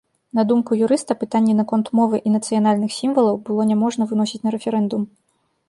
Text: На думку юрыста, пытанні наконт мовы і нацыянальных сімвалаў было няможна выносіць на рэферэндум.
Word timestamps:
На 0.37 0.43
думку 0.51 0.77
юрыста, 0.85 1.15
пытанні 1.23 1.53
наконт 1.59 1.91
мовы 1.99 2.21
і 2.29 2.33
нацыянальных 2.37 2.97
сімвалаў 2.99 3.35
было 3.51 3.69
няможна 3.73 4.03
выносіць 4.13 4.43
на 4.47 4.59
рэферэндум. 4.59 5.01